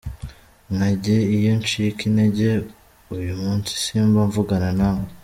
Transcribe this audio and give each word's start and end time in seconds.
Nkanjye 0.73 1.15
iyo 1.37 1.51
ncika 1.59 2.01
intege 2.07 2.49
uyu 3.15 3.33
munsi 3.41 3.71
simba 3.83 4.21
mvugana 4.29 4.69
namwe. 4.79 5.07